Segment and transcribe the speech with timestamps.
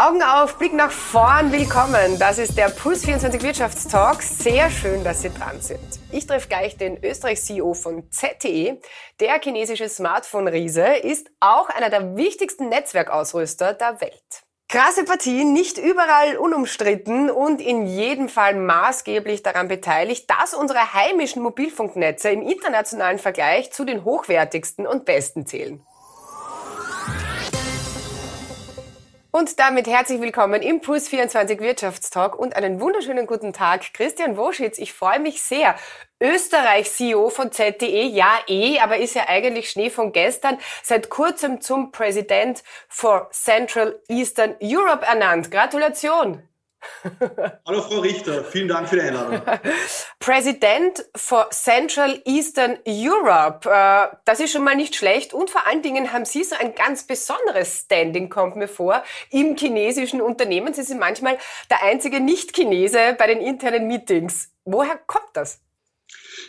[0.00, 2.18] Augen auf, Blick nach vorn, willkommen.
[2.18, 4.22] Das ist der Puls 24 Wirtschaftstalk.
[4.22, 5.78] Sehr schön, dass Sie dran sind.
[6.10, 8.80] Ich treffe gleich den Österreich-CEO von ZTE.
[9.20, 14.42] Der chinesische Smartphone-Riese ist auch einer der wichtigsten Netzwerkausrüster der Welt.
[14.70, 21.42] Krasse Partie, nicht überall unumstritten und in jedem Fall maßgeblich daran beteiligt, dass unsere heimischen
[21.42, 25.84] Mobilfunknetze im internationalen Vergleich zu den hochwertigsten und besten zählen.
[29.32, 33.94] Und damit herzlich willkommen im Puls 24 Wirtschaftstalk und einen wunderschönen guten Tag.
[33.94, 35.76] Christian Woschitz, ich freue mich sehr.
[36.20, 41.60] Österreich CEO von ZDE, ja eh, aber ist ja eigentlich Schnee von gestern, seit kurzem
[41.60, 45.52] zum Präsident for Central Eastern Europe ernannt.
[45.52, 46.42] Gratulation.
[47.66, 49.42] Hallo Frau Richter, vielen Dank für die Einladung.
[50.18, 55.82] Präsident for Central Eastern Europe, äh, das ist schon mal nicht schlecht und vor allen
[55.82, 60.74] Dingen haben Sie so ein ganz besonderes Standing, kommt mir vor, im chinesischen Unternehmen.
[60.74, 61.38] Sie sind manchmal
[61.70, 64.50] der einzige Nicht-Chinese bei den internen Meetings.
[64.64, 65.60] Woher kommt das?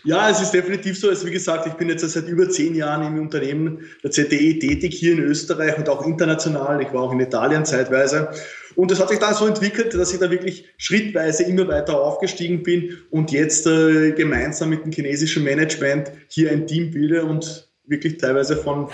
[0.03, 1.09] Ja, es ist definitiv so.
[1.09, 4.97] Also wie gesagt, ich bin jetzt seit über zehn Jahren im Unternehmen der ZDE tätig
[4.97, 6.81] hier in Österreich und auch international.
[6.81, 8.31] Ich war auch in Italien zeitweise.
[8.75, 12.63] Und es hat sich dann so entwickelt, dass ich da wirklich schrittweise immer weiter aufgestiegen
[12.63, 18.17] bin und jetzt äh, gemeinsam mit dem chinesischen Management hier ein Team bilde und wirklich
[18.17, 18.89] teilweise von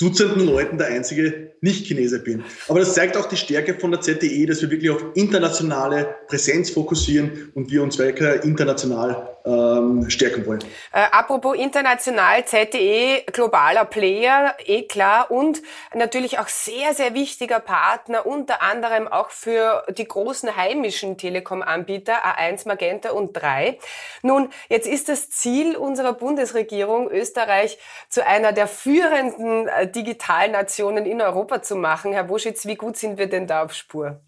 [0.00, 2.44] Dutzenden Leuten der einzige Nicht-Chinese bin.
[2.68, 6.70] Aber das zeigt auch die Stärke von der ZDE, dass wir wirklich auf internationale Präsenz
[6.70, 10.60] fokussieren und wir uns weiter international ähm, stärken wollen.
[10.92, 15.62] Äh, apropos international, ZTE, globaler Player, eh klar, und
[15.94, 22.66] natürlich auch sehr, sehr wichtiger Partner, unter anderem auch für die großen heimischen Telekom-Anbieter A1,
[22.66, 23.78] Magenta und 3.
[24.22, 31.20] Nun, jetzt ist das Ziel unserer Bundesregierung, Österreich zu einer der führenden äh, Digitalnationen in
[31.22, 32.12] Europa zu machen.
[32.12, 34.20] Herr Buschitz, wie gut sind wir denn da auf Spur?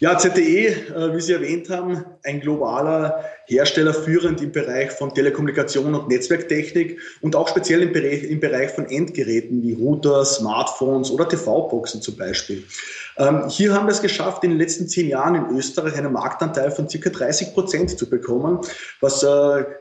[0.00, 5.92] Ja, ZTE, äh, wie Sie erwähnt haben, ein globaler Hersteller führend im Bereich von Telekommunikation
[5.92, 11.28] und Netzwerktechnik und auch speziell im Bereich, im Bereich von Endgeräten wie Router, Smartphones oder
[11.28, 12.62] TV-Boxen zum Beispiel.
[13.16, 16.70] Ähm, hier haben wir es geschafft, in den letzten zehn Jahren in Österreich einen Marktanteil
[16.70, 18.60] von circa 30 Prozent zu bekommen,
[19.00, 19.26] was äh,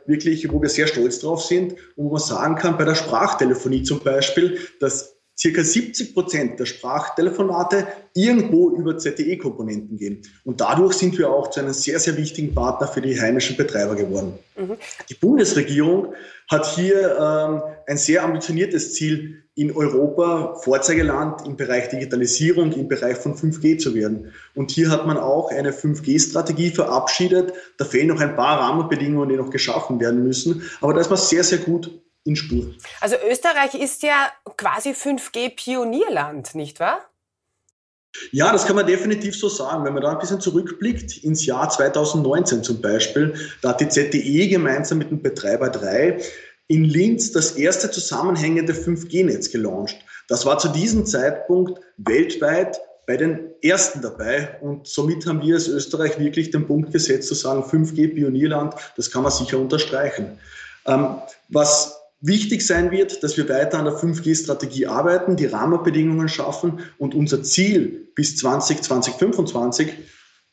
[0.07, 3.83] wirklich, wo wir sehr stolz drauf sind und wo man sagen kann, bei der Sprachtelefonie
[3.83, 10.21] zum Beispiel, dass circa 70 Prozent der Sprachtelefonate irgendwo über ZTE-Komponenten gehen.
[10.43, 13.95] Und dadurch sind wir auch zu einem sehr, sehr wichtigen Partner für die heimischen Betreiber
[13.95, 14.33] geworden.
[14.55, 14.77] Mhm.
[15.09, 16.13] Die Bundesregierung
[16.49, 23.17] hat hier ähm, ein sehr ambitioniertes Ziel, in Europa Vorzeigeland im Bereich Digitalisierung, im Bereich
[23.17, 24.31] von 5G zu werden.
[24.53, 27.53] Und hier hat man auch eine 5G-Strategie verabschiedet.
[27.77, 30.61] Da fehlen noch ein paar Rahmenbedingungen, die noch geschaffen werden müssen.
[30.79, 31.89] Aber da ist man sehr, sehr gut
[32.27, 32.73] in Spur.
[33.01, 36.99] Also Österreich ist ja quasi 5G-Pionierland, nicht wahr?
[38.31, 39.85] Ja, das kann man definitiv so sagen.
[39.85, 44.47] Wenn man da ein bisschen zurückblickt, ins Jahr 2019 zum Beispiel, da hat die ZDE
[44.47, 46.19] gemeinsam mit dem Betreiber 3
[46.67, 49.95] in Linz das erste zusammenhängende 5G-Netz gelauncht.
[50.27, 55.69] Das war zu diesem Zeitpunkt weltweit bei den ersten dabei und somit haben wir als
[55.69, 60.39] Österreich wirklich den Punkt gesetzt zu sagen, 5G-Pionierland, das kann man sicher unterstreichen.
[60.85, 66.79] Ähm, was wichtig sein wird, dass wir weiter an der 5G-Strategie arbeiten, die Rahmenbedingungen schaffen
[66.97, 69.93] und unser Ziel bis 20, 2025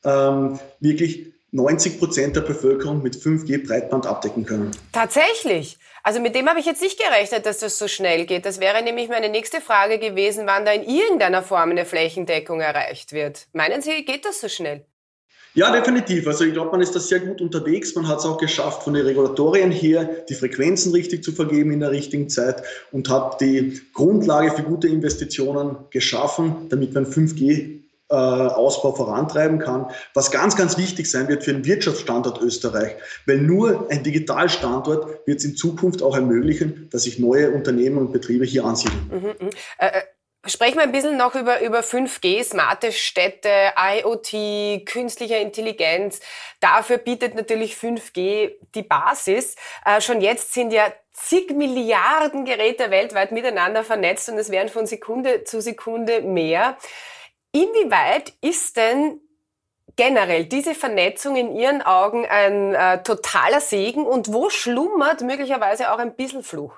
[0.04, 4.72] ähm, wirklich 90 Prozent der Bevölkerung mit 5G Breitband abdecken können.
[4.92, 5.78] Tatsächlich.
[6.02, 8.44] Also mit dem habe ich jetzt nicht gerechnet, dass das so schnell geht.
[8.44, 13.12] Das wäre nämlich meine nächste Frage gewesen, wann da in irgendeiner Form eine Flächendeckung erreicht
[13.12, 13.46] wird.
[13.52, 14.84] Meinen Sie, geht das so schnell?
[15.54, 16.26] Ja, definitiv.
[16.26, 17.94] Also ich glaube, man ist da sehr gut unterwegs.
[17.94, 21.80] Man hat es auch geschafft, von den Regulatorien her die Frequenzen richtig zu vergeben in
[21.80, 28.14] der richtigen Zeit und hat die Grundlage für gute Investitionen geschaffen, damit man 5G äh,
[28.14, 33.90] Ausbau vorantreiben kann, was ganz, ganz wichtig sein wird für den Wirtschaftsstandort Österreich, weil nur
[33.90, 38.64] ein Digitalstandort wird es in Zukunft auch ermöglichen, dass sich neue Unternehmen und Betriebe hier
[38.64, 39.00] ansiedeln.
[39.10, 39.50] Mhm, mh.
[39.78, 40.02] äh, äh
[40.46, 46.20] Sprechen wir ein bisschen noch über, über 5G, smarte Städte, IoT, künstliche Intelligenz.
[46.60, 49.56] Dafür bietet natürlich 5G die Basis.
[49.86, 54.86] Äh, schon jetzt sind ja zig Milliarden Geräte weltweit miteinander vernetzt und es werden von
[54.86, 56.76] Sekunde zu Sekunde mehr.
[57.52, 59.20] Inwieweit ist denn
[59.96, 65.98] generell diese Vernetzung in Ihren Augen ein äh, totaler Segen und wo schlummert möglicherweise auch
[65.98, 66.74] ein bisschen Fluch?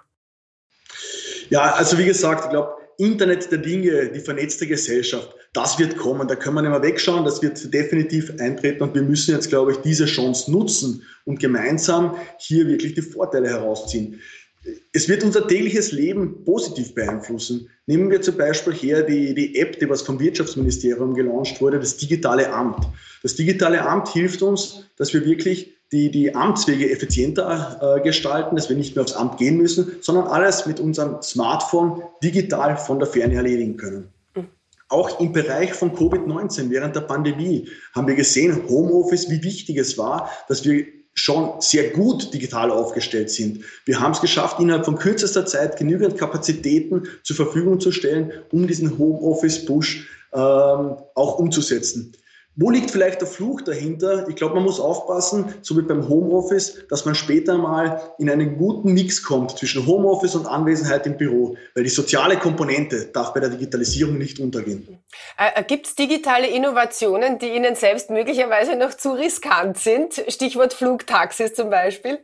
[1.49, 6.29] Ja, also wie gesagt, ich glaube, Internet der Dinge, die vernetzte Gesellschaft, das wird kommen.
[6.29, 7.25] Da können wir nicht mehr wegschauen.
[7.25, 8.83] Das wird definitiv eintreten.
[8.83, 13.49] Und wir müssen jetzt, glaube ich, diese Chance nutzen und gemeinsam hier wirklich die Vorteile
[13.49, 14.21] herausziehen.
[14.93, 17.71] es wird unser tägliches Leben positiv beeinflussen.
[17.87, 21.97] Nehmen wir zum Beispiel her die, die App, die was vom Wirtschaftsministerium gelauncht wurde, das
[21.97, 22.85] digitale Amt.
[23.23, 28.69] Das digitale Amt hilft uns, dass wir wirklich die, die Amtswege effizienter äh, gestalten, dass
[28.69, 33.09] wir nicht mehr aufs Amt gehen müssen, sondern alles mit unserem Smartphone digital von der
[33.09, 34.09] Ferne erledigen können.
[34.89, 39.99] Auch im Bereich von Covid-19 während der Pandemie haben wir gesehen, Homeoffice, wie wichtig es
[39.99, 43.65] war, dass wir schon sehr gut digital aufgestellt sind.
[43.85, 48.67] Wir haben es geschafft, innerhalb von kürzester Zeit genügend Kapazitäten zur Verfügung zu stellen, um
[48.69, 52.13] diesen Homeoffice-Push ähm, auch umzusetzen.
[52.59, 54.27] Wo liegt vielleicht der Fluch dahinter?
[54.31, 58.57] Ich glaube, man muss aufpassen, so wie beim Homeoffice, dass man später mal in einen
[58.57, 63.41] guten Mix kommt zwischen Homeoffice und Anwesenheit im Büro, weil die soziale Komponente darf bei
[63.41, 65.03] der Digitalisierung nicht untergehen.
[65.39, 70.25] Äh, äh Gibt es digitale Innovationen, die Ihnen selbst möglicherweise noch zu riskant sind?
[70.29, 72.21] Stichwort Flugtaxis zum Beispiel.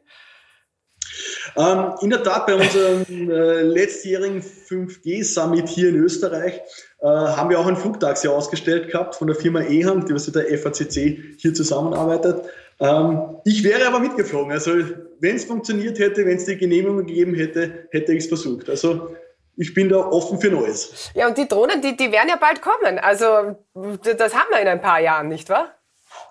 [1.56, 6.61] Ähm, in der Tat, bei unserem äh, letztjährigen 5G-Summit hier in Österreich
[7.00, 10.37] äh, haben wir auch ein Flugtaxi ausgestellt gehabt von der Firma EHAM, die was mit
[10.37, 12.43] der FACC hier zusammenarbeitet.
[12.81, 14.53] Ähm, ich wäre aber mitgeflogen.
[14.53, 14.73] Also
[15.20, 18.69] wenn es funktioniert hätte, wenn es die Genehmigung gegeben hätte, hätte ich es versucht.
[18.70, 19.14] Also
[19.56, 21.11] ich bin da offen für Neues.
[21.14, 22.99] Ja, und die Drohnen, die, die werden ja bald kommen.
[22.99, 25.75] Also das haben wir in ein paar Jahren, nicht wahr?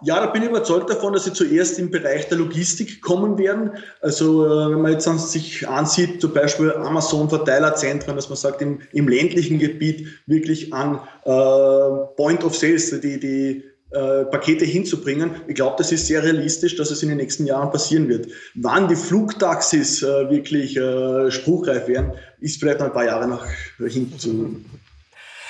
[0.03, 3.71] Ja, da bin ich überzeugt davon, dass sie zuerst im Bereich der Logistik kommen werden.
[4.01, 9.07] Also äh, wenn man jetzt sich ansieht, zum Beispiel Amazon-Verteilerzentren, dass man sagt, im, im
[9.07, 15.35] ländlichen Gebiet wirklich an äh, Point of Sales, die, die äh, Pakete hinzubringen.
[15.47, 18.27] Ich glaube, das ist sehr realistisch, dass es in den nächsten Jahren passieren wird.
[18.55, 23.45] Wann die Flugtaxis äh, wirklich äh, spruchreif werden, ist vielleicht noch ein paar Jahre nach
[23.77, 24.65] hinten zu.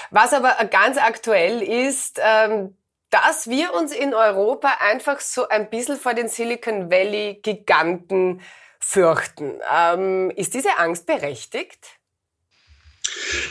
[0.09, 2.73] Was aber ganz aktuell ist, ähm,
[3.11, 8.41] dass wir uns in Europa einfach so ein bisschen vor den Silicon Valley Giganten
[8.79, 9.59] fürchten.
[9.71, 11.99] Ähm, ist diese Angst berechtigt?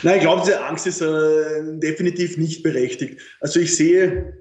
[0.01, 3.21] Nein, ich glaube, diese Angst ist äh, definitiv nicht berechtigt.
[3.39, 4.37] Also ich sehe,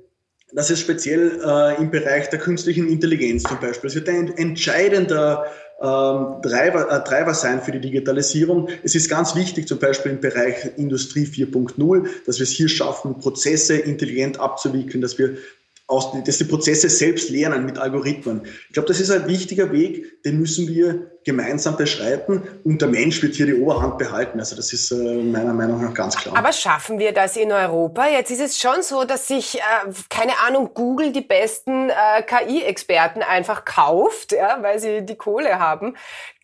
[0.53, 5.47] dass es speziell äh, im Bereich der künstlichen Intelligenz zum Beispiel, es wird ein entscheidender
[5.81, 8.69] Treiber, äh, sein für die Digitalisierung.
[8.83, 13.19] Es ist ganz wichtig, zum Beispiel im Bereich Industrie 4.0, dass wir es hier schaffen,
[13.19, 15.39] Prozesse intelligent abzuwickeln, dass wir
[15.91, 18.43] aus, dass die Prozesse selbst lernen mit Algorithmen.
[18.69, 23.23] Ich glaube, das ist ein wichtiger Weg, den müssen wir gemeinsam beschreiten und der Mensch
[23.23, 24.39] wird hier die Oberhand behalten.
[24.39, 26.37] Also das ist äh, meiner Meinung nach ganz klar.
[26.37, 28.09] Aber schaffen wir das in Europa?
[28.09, 29.61] Jetzt ist es schon so, dass sich, äh,
[30.09, 35.97] keine Ahnung, Google die besten äh, KI-Experten einfach kauft, ja, weil sie die Kohle haben.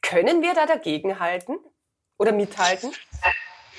[0.02, 1.56] Können wir da dagegenhalten
[2.18, 2.90] oder mithalten?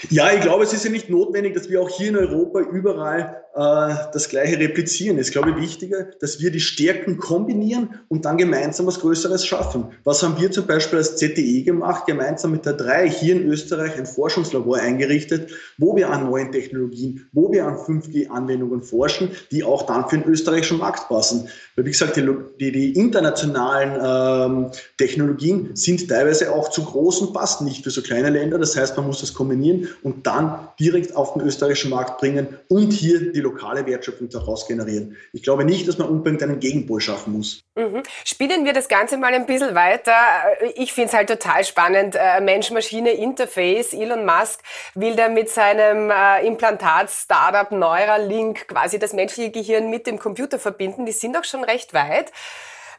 [0.10, 3.44] Ja, ich glaube, es ist ja nicht notwendig, dass wir auch hier in Europa überall
[3.58, 5.18] das Gleiche replizieren.
[5.18, 9.46] Es ist, glaube ich, wichtiger, dass wir die Stärken kombinieren und dann gemeinsam was Größeres
[9.46, 9.86] schaffen.
[10.04, 13.98] Was haben wir zum Beispiel als ZTE gemacht, gemeinsam mit der 3 hier in Österreich
[13.98, 19.88] ein Forschungslabor eingerichtet, wo wir an neuen Technologien, wo wir an 5G-Anwendungen forschen, die auch
[19.88, 21.48] dann für den österreichischen Markt passen.
[21.76, 27.34] Weil, wie gesagt, die, die, die internationalen ähm, Technologien sind teilweise auch zu groß und
[27.34, 28.60] passen nicht für so kleine Länder.
[28.60, 32.92] Das heißt, man muss das kombinieren und dann direkt auf den österreichischen Markt bringen und
[32.94, 35.18] hier die lokale Wertschöpfung daraus generieren.
[35.34, 37.64] Ich glaube nicht, dass man unbedingt einen Gegenpol schaffen muss.
[37.76, 38.04] Mhm.
[38.24, 40.14] Spielen wir das Ganze mal ein bisschen weiter.
[40.76, 42.16] Ich finde es halt total spannend.
[42.16, 43.94] Äh, Mensch-Maschine-Interface.
[43.94, 44.62] Elon Musk
[44.96, 51.06] will da mit seinem äh, Implantat-Startup Neuralink quasi das menschliche Gehirn mit dem Computer verbinden.
[51.06, 52.32] Die sind auch schon recht weit.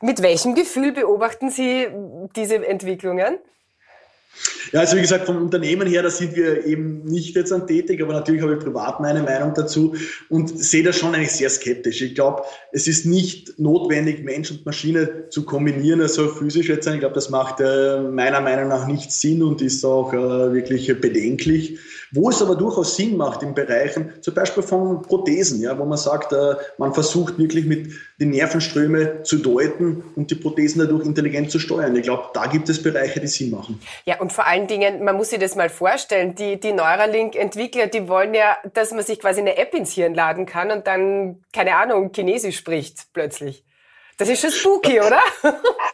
[0.00, 1.88] Mit welchem Gefühl beobachten Sie
[2.37, 3.38] diese Entwicklungen?
[4.72, 8.02] Ja, also wie gesagt, vom Unternehmen her, da sind wir eben nicht jetzt an tätig,
[8.02, 9.94] aber natürlich habe ich privat meine Meinung dazu
[10.28, 12.02] und sehe das schon eigentlich sehr skeptisch.
[12.02, 16.86] Ich glaube, es ist nicht notwendig, Mensch und Maschine zu kombinieren, also physisch jetzt.
[16.86, 20.88] Ich glaube, das macht äh, meiner Meinung nach nicht Sinn und ist auch äh, wirklich
[21.00, 21.78] bedenklich.
[22.10, 25.98] Wo es aber durchaus Sinn macht in Bereichen, zum Beispiel von Prothesen, ja, wo man
[25.98, 31.50] sagt, äh, man versucht wirklich mit den Nervenströme zu deuten und die Prothesen dadurch intelligent
[31.50, 31.94] zu steuern.
[31.96, 33.78] Ich glaube, da gibt es Bereiche, die Sinn machen.
[34.06, 38.08] Ja, und vor allen Dingen, man muss sich das mal vorstellen, die, die Neuralink-Entwickler, die
[38.08, 41.76] wollen ja, dass man sich quasi eine App ins Hirn laden kann und dann, keine
[41.76, 43.64] Ahnung, Chinesisch spricht plötzlich.
[44.16, 45.20] Das ist schon spooky, oder?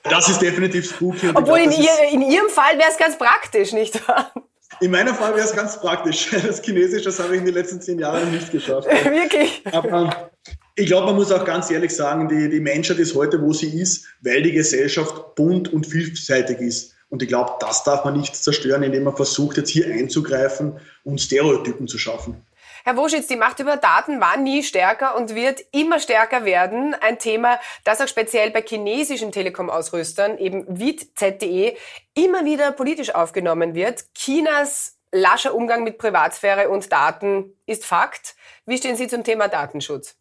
[0.05, 1.31] Das ist definitiv spooky.
[1.35, 4.33] Obwohl glaub, in, ihr, in Ihrem Fall wäre es ganz praktisch, nicht wahr?
[4.81, 6.31] In meinem Fall wäre es ganz praktisch.
[6.47, 8.89] Das Chinesisch, das habe ich in den letzten zehn Jahren nicht geschafft.
[9.05, 9.63] Wirklich?
[9.73, 10.31] Aber
[10.75, 13.81] ich glaube, man muss auch ganz ehrlich sagen, die, die Menschheit ist heute, wo sie
[13.81, 16.94] ist, weil die Gesellschaft bunt und vielseitig ist.
[17.09, 21.21] Und ich glaube, das darf man nicht zerstören, indem man versucht, jetzt hier einzugreifen und
[21.21, 22.45] Stereotypen zu schaffen.
[22.85, 26.95] Herr Woschitz, die Macht über Daten war nie stärker und wird immer stärker werden.
[26.95, 31.77] Ein Thema, das auch speziell bei chinesischen Telekom-Ausrüstern, eben wie ZTE,
[32.15, 34.05] immer wieder politisch aufgenommen wird.
[34.15, 38.35] Chinas lascher Umgang mit Privatsphäre und Daten ist Fakt.
[38.67, 40.17] Wie stehen Sie zum Thema Datenschutz?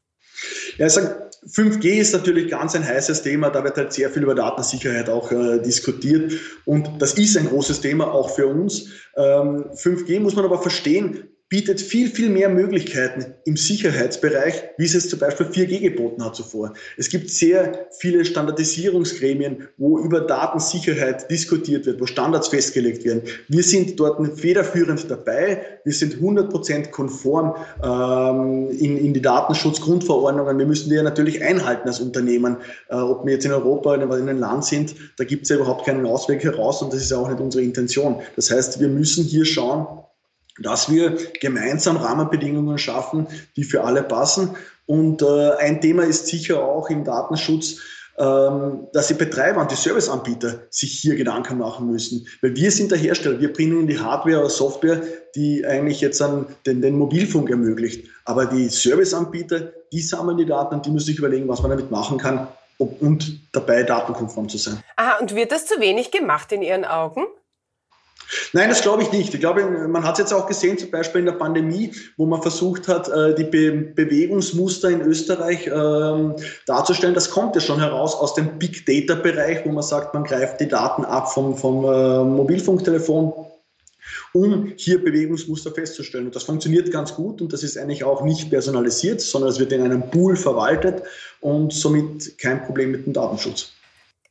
[0.78, 3.50] Ja, ich sage, 5G ist natürlich ganz ein heißes Thema.
[3.50, 6.34] Da wird halt sehr viel über Datensicherheit auch äh, diskutiert.
[6.66, 8.88] Und das ist ein großes Thema auch für uns.
[9.18, 14.94] Ähm, 5G muss man aber verstehen, bietet viel, viel mehr Möglichkeiten im Sicherheitsbereich, wie es
[14.94, 16.74] jetzt zum Beispiel 4G geboten hat zuvor.
[16.98, 23.22] Es gibt sehr viele Standardisierungsgremien, wo über Datensicherheit diskutiert wird, wo Standards festgelegt werden.
[23.50, 25.62] Wir sind dort federführend dabei.
[25.84, 30.58] Wir sind 100% konform ähm, in, in die Datenschutzgrundverordnungen.
[30.58, 32.58] Wir müssen die ja natürlich einhalten als Unternehmen.
[32.90, 35.58] Äh, ob wir jetzt in Europa oder in einem Land sind, da gibt es ja
[35.58, 38.22] überhaupt keinen Ausweg heraus und das ist auch nicht unsere Intention.
[38.36, 39.86] Das heißt, wir müssen hier schauen,
[40.60, 44.56] dass wir gemeinsam Rahmenbedingungen schaffen, die für alle passen.
[44.86, 47.78] Und äh, ein Thema ist sicher auch im Datenschutz,
[48.16, 52.28] ähm, dass die Betreiber und die Serviceanbieter sich hier Gedanken machen müssen.
[52.42, 55.02] Weil wir sind der Hersteller, wir bringen die Hardware oder Software,
[55.36, 58.08] die eigentlich jetzt an den, den Mobilfunk ermöglicht.
[58.26, 61.90] Aber die Serviceanbieter, die sammeln die Daten und die müssen sich überlegen, was man damit
[61.90, 64.84] machen kann und dabei datenkonform zu sein.
[64.96, 67.26] Aha, und wird das zu wenig gemacht in Ihren Augen?
[68.54, 69.34] Nein, das glaube ich nicht.
[69.34, 72.42] Ich glaube, man hat es jetzt auch gesehen, zum Beispiel in der Pandemie, wo man
[72.42, 76.36] versucht hat, äh, die Be Bewegungsmuster in Österreich ähm,
[76.66, 77.16] darzustellen.
[77.16, 80.60] Das kommt ja schon heraus aus dem Big Data Bereich, wo man sagt, man greift
[80.60, 83.34] die Daten ab vom, vom äh, Mobilfunktelefon
[84.34, 86.26] um hier Bewegungsmuster festzustellen.
[86.26, 89.72] Und das funktioniert ganz gut und das ist eigentlich auch nicht personalisiert, sondern es wird
[89.72, 91.04] in einem Pool verwaltet
[91.40, 93.74] und somit kein Problem mit dem Datenschutz.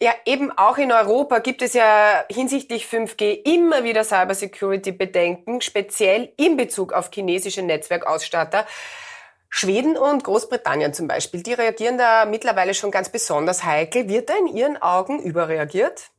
[0.02, 6.56] Ja, eben auch in Europa gibt es ja hinsichtlich 5G immer wieder Cybersecurity-Bedenken, speziell in
[6.56, 8.66] Bezug auf chinesische Netzwerkausstatter.
[9.49, 14.09] Schweden und Großbritannien zum Beispiel, die reagieren da mittlerweile schon ganz besonders heikel.
[14.09, 16.11] Wird da in Ihren Augen überreagiert?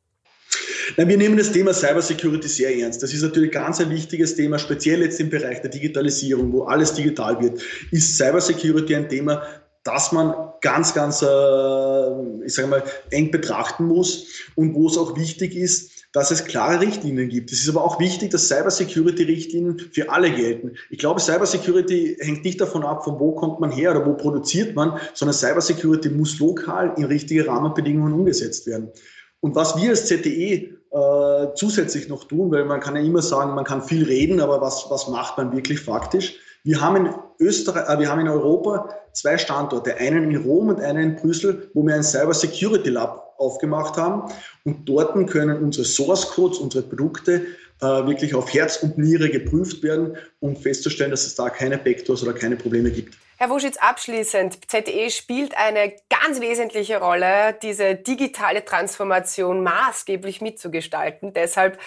[0.96, 3.04] Nein, wir nehmen das Thema Cybersecurity sehr ernst.
[3.04, 6.94] Das ist natürlich ganz ein wichtiges Thema, speziell jetzt im Bereich der Digitalisierung, wo alles
[6.94, 7.62] digital wird.
[7.92, 9.46] Ist Cybersecurity ein Thema,
[9.84, 15.18] das man ganz, ganz, äh, ich sage mal, eng betrachten muss und wo es auch
[15.18, 17.52] wichtig ist, dass es klare Richtlinien gibt.
[17.52, 20.74] Es ist aber auch wichtig, dass Cybersecurity-Richtlinien für alle gelten.
[20.92, 24.76] Ich glaube, Cybersecurity hängt nicht davon ab, von wo kommt man her oder wo produziert
[24.76, 28.92] man, sondern Cybersecurity muss lokal in richtige Rahmenbedingungen umgesetzt werden.
[29.40, 33.56] Und was wir als ZTE äh, zusätzlich noch tun, weil man kann ja immer sagen,
[33.56, 36.36] man kann viel reden, aber was, was macht man wirklich faktisch?
[36.64, 37.14] Wir haben in
[37.44, 41.70] Österreich, äh, wir haben in Europa zwei Standorte, einen in Rom und einen in Brüssel,
[41.74, 44.32] wo wir ein Cyber Security Lab aufgemacht haben.
[44.64, 47.46] Und dort können unsere Source Codes, unsere Produkte
[47.82, 52.24] äh, wirklich auf Herz und Niere geprüft werden, um festzustellen, dass es da keine Backdoors
[52.24, 53.18] oder keine Probleme gibt.
[53.38, 61.34] Herr Wuschitz, abschließend, ZTE spielt eine ganz wesentliche Rolle, diese digitale Transformation maßgeblich mitzugestalten.
[61.34, 61.78] Deshalb,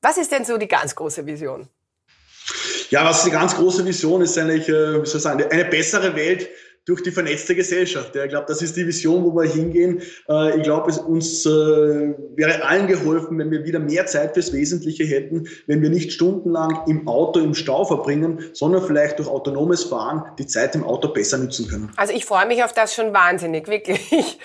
[0.00, 1.68] was ist denn so die ganz große Vision?
[2.92, 6.14] Ja, was die ganz große Vision ist eigentlich, äh, wie soll ich sagen, eine bessere
[6.14, 6.50] Welt
[6.84, 8.14] durch die vernetzte Gesellschaft.
[8.14, 10.02] Ja, ich glaube, das ist die Vision, wo wir hingehen.
[10.28, 15.04] Äh, ich glaube, uns äh, wäre allen geholfen, wenn wir wieder mehr Zeit fürs Wesentliche
[15.04, 20.24] hätten, wenn wir nicht stundenlang im Auto im Stau verbringen, sondern vielleicht durch autonomes Fahren
[20.38, 21.90] die Zeit im Auto besser nutzen können.
[21.96, 24.38] Also ich freue mich auf das schon wahnsinnig, wirklich.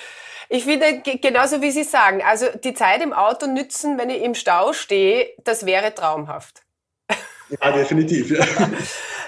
[0.50, 4.34] Ich finde, genauso wie Sie sagen, also die Zeit im Auto nützen, wenn ich im
[4.34, 6.64] Stau stehe, das wäre traumhaft.
[7.50, 8.32] Ja, definitiv.
[8.32, 8.46] Ja.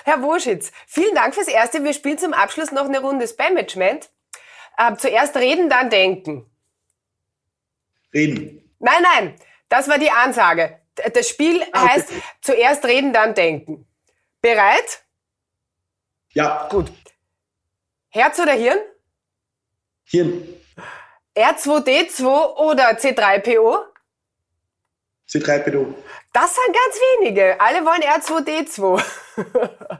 [0.03, 1.83] Herr Woschitz, vielen Dank fürs Erste.
[1.83, 4.09] Wir spielen zum Abschluss noch eine Runde Spam-Management.
[4.77, 6.49] Äh, zuerst reden, dann denken.
[8.13, 8.73] Reden.
[8.79, 9.35] Nein, nein,
[9.67, 10.79] das war die Ansage.
[11.13, 11.93] Das Spiel ah, okay.
[11.93, 13.87] heißt zuerst reden, dann denken.
[14.41, 15.03] Bereit?
[16.31, 16.67] Ja.
[16.69, 16.91] Gut.
[18.09, 18.79] Herz oder Hirn?
[20.05, 20.43] Hirn.
[21.35, 23.88] R2D2 oder C3PO?
[25.29, 25.93] C3PO.
[26.33, 27.59] Das sind ganz wenige.
[27.61, 29.03] Alle wollen R2D2.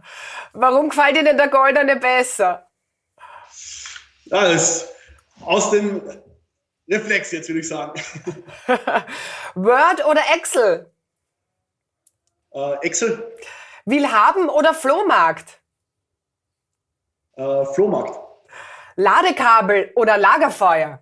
[0.54, 2.68] Warum gefällt Ihnen der Goldene besser?
[4.26, 4.90] Ja, das
[5.46, 6.02] aus dem
[6.90, 7.94] Reflex jetzt, würde ich sagen.
[9.56, 10.92] Word oder Excel?
[12.52, 13.36] Äh, Excel.
[13.86, 15.60] Will haben oder Flohmarkt?
[17.36, 18.20] Äh, Flohmarkt.
[18.96, 21.02] Ladekabel oder Lagerfeuer?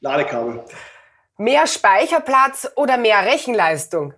[0.00, 0.64] Ladekabel.
[1.42, 4.14] Mehr Speicherplatz oder mehr Rechenleistung?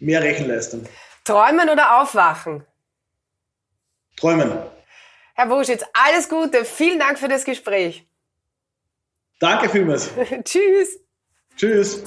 [0.00, 0.84] Mehr Rechenleistung.
[1.24, 2.66] Träumen oder aufwachen?
[4.14, 4.52] Träumen.
[5.34, 6.66] Herr Wuschitz, alles Gute.
[6.66, 8.06] Vielen Dank für das Gespräch.
[9.40, 10.10] Danke vielmals.
[10.44, 11.00] Tschüss.
[11.56, 12.02] Tschüss.